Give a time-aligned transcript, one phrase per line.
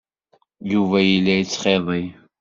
[0.71, 2.03] Yuba yella yettxiḍi.